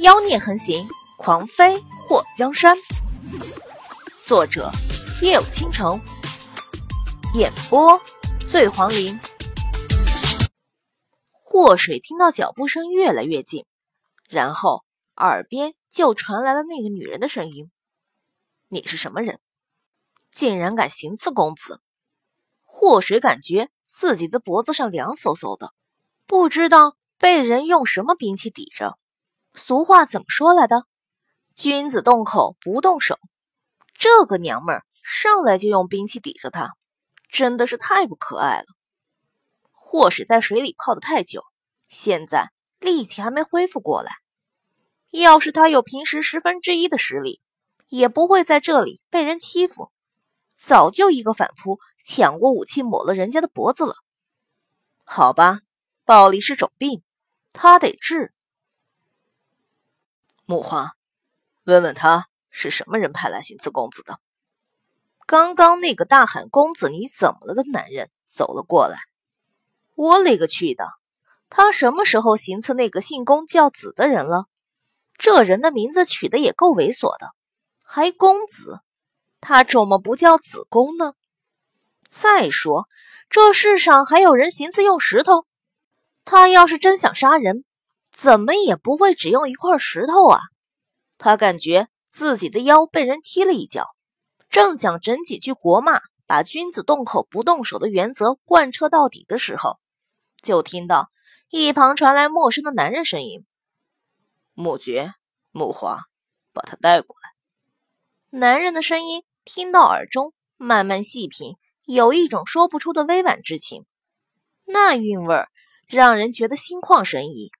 [0.00, 1.78] 妖孽横行，狂飞
[2.08, 2.74] 祸江山。
[4.24, 4.70] 作者：
[5.20, 6.00] 夜有倾城，
[7.34, 8.00] 演播：
[8.48, 9.20] 醉黄林。
[11.32, 13.66] 祸水听到脚步声越来越近，
[14.26, 14.86] 然后
[15.16, 17.70] 耳边就传来了那个女人的声音
[18.68, 19.38] ：“你是什么人？
[20.32, 21.82] 竟然敢行刺公子？”
[22.64, 25.74] 祸水感觉自己的脖子上凉飕飕的，
[26.26, 28.96] 不知道被人用什么兵器抵着。
[29.54, 30.84] 俗话怎么说来的？
[31.54, 33.18] 君子动口不动手。
[33.94, 36.74] 这个娘们儿上来就用兵器抵着他，
[37.28, 38.66] 真的是太不可爱了。
[39.72, 41.42] 或是在水里泡的太久，
[41.88, 44.12] 现在力气还没恢复过来。
[45.10, 47.40] 要是他有平时十分之一的实力，
[47.88, 49.90] 也不会在这里被人欺负，
[50.56, 53.94] 早就一个反扑抢过武器抹了人家的脖子了。
[55.04, 55.60] 好吧，
[56.04, 57.02] 暴力是种病，
[57.52, 58.32] 他得治。
[60.50, 60.96] 木花，
[61.62, 64.18] 问问他是什么人派来行刺公子的。
[65.24, 68.98] 刚刚那个大喊“公子你怎么了”的男人走了过来。
[69.94, 70.88] 我勒个去的！
[71.50, 74.46] 他什么时候行刺那个姓公叫子的人了？
[75.16, 77.30] 这人的名字取的也够猥琐的，
[77.84, 78.80] 还公子，
[79.40, 81.12] 他怎么不叫子公呢？
[82.08, 82.88] 再说，
[83.28, 85.46] 这世上还有人行刺用石头？
[86.24, 87.64] 他要是真想杀人？
[88.20, 90.40] 怎么也不会只用一块石头啊！
[91.16, 93.86] 他感觉自己的腰被人踢了一脚，
[94.50, 99.80] 正想整几句国骂，把“君子动口不动手”的原则贯彻到底的时候，
[100.42, 101.10] 就听到
[101.48, 103.46] 一旁传来陌生的男人声音
[104.52, 105.14] ：“木绝，
[105.50, 106.02] 木华，
[106.52, 107.30] 把他带过来。”
[108.38, 113.86] 男人的声音听到耳中，慢慢细品，有一种说不出的委婉之情，
[114.66, 115.48] 那韵味儿
[115.88, 117.50] 让人觉得心旷神怡。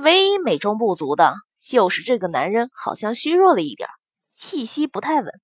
[0.00, 3.88] 唯一美中不足的就是这个男人好像虚弱了一点，
[4.30, 5.40] 气息不太稳。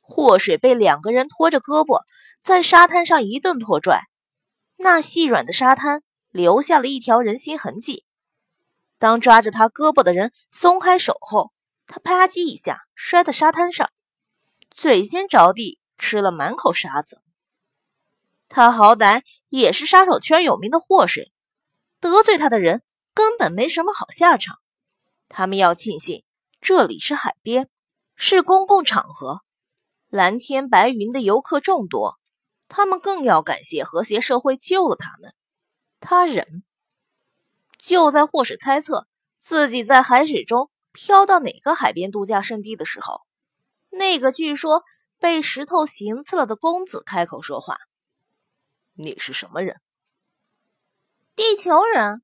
[0.00, 2.02] 祸水被两个人拖着胳膊
[2.40, 4.02] 在沙滩上一顿拖拽，
[4.76, 8.04] 那细软的沙滩留下了一条人心痕迹。
[8.98, 11.52] 当抓着他胳膊的人松开手后，
[11.86, 13.90] 他啪叽一下摔在沙滩上，
[14.70, 17.20] 嘴先着地，吃了满口沙子。
[18.48, 21.32] 他好歹也是杀手圈有名的祸水，
[22.00, 22.82] 得罪他的人。
[23.14, 24.58] 根本没什么好下场。
[25.28, 26.24] 他们要庆幸
[26.60, 27.68] 这里是海边，
[28.16, 29.42] 是公共场合，
[30.08, 32.18] 蓝天白云的游客众多。
[32.68, 35.34] 他们更要感谢和谐社会救了他们。
[36.00, 36.62] 他忍。
[37.78, 39.06] 就在霍水猜测
[39.38, 43.22] 自己在海水中飘到哪个海边度假胜地的时候，
[43.88, 44.84] 那个据说
[45.18, 47.78] 被石头行刺了的公子开口说话
[48.92, 49.80] ：“你是什么人？”
[51.34, 52.22] 地球人。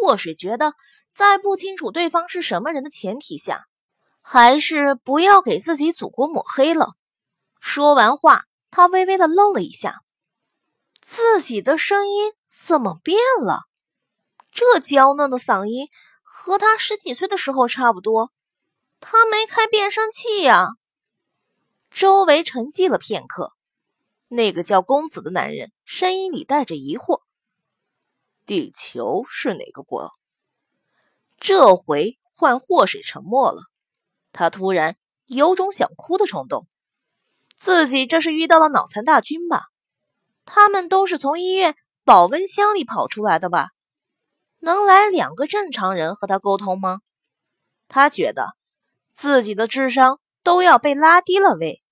[0.00, 0.74] 祸水觉得，
[1.12, 3.64] 在不清楚对方是什么人的前提下，
[4.22, 6.92] 还是不要给自己祖国抹黑了。
[7.60, 10.02] 说完话，他微微的愣了一下，
[11.00, 13.62] 自己的声音怎么变了？
[14.52, 15.88] 这娇嫩的嗓音
[16.22, 18.30] 和他十几岁的时候差不多。
[19.00, 20.68] 他没开变声器呀。
[21.90, 23.52] 周围沉寂了片刻，
[24.28, 27.22] 那个叫公子的男人声音里带着疑惑。
[28.48, 30.10] 地球是哪个国？
[31.38, 33.60] 这回换祸水沉默了。
[34.32, 36.66] 他突然有种想哭的冲动。
[37.58, 39.66] 自己这是遇到了脑残大军吧？
[40.46, 41.76] 他们都是从医院
[42.06, 43.68] 保温箱里跑出来的吧？
[44.60, 47.00] 能来两个正常人和他沟通吗？
[47.86, 48.56] 他觉得
[49.12, 51.82] 自己的智商都要被拉低了喂。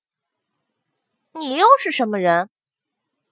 [1.33, 2.49] 你又是什么人？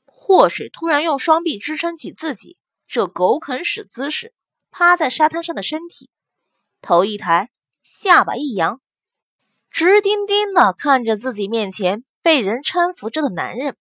[0.05, 2.59] 祸水突然用双臂支撑起自己。
[2.87, 4.35] 这狗啃屎姿势，
[4.71, 6.11] 趴在沙滩上的身体，
[6.81, 7.51] 头一抬，
[7.83, 8.81] 下巴一扬，
[9.71, 13.77] 直盯盯的看着自己面前被人搀扶着的男人。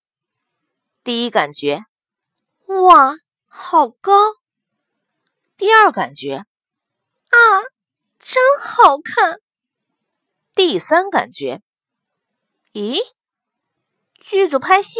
[1.03, 1.83] 第一感觉，
[2.67, 3.15] 哇，
[3.45, 4.11] 好高。
[5.57, 6.45] 第二感觉，
[7.29, 7.37] 啊，
[8.19, 9.39] 真好看。
[10.55, 11.61] 第三感觉，
[12.73, 12.99] 咦，
[14.19, 14.99] 剧组拍戏。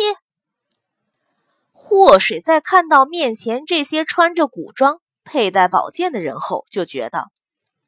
[1.74, 7.30] 祸水在看到面前这些穿着古装、佩戴宝剑的人后，就觉得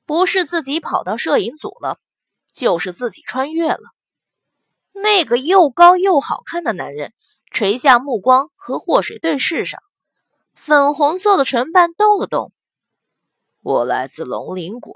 [0.05, 1.99] 不是自己跑到摄影组了，
[2.51, 3.79] 就是自己穿越了。
[4.91, 7.13] 那个又高又好看的男人
[7.51, 9.79] 垂下目光，和祸水对视上，
[10.53, 12.51] 粉红色的唇瓣动了动。
[13.61, 14.93] 我来自龙鳞国，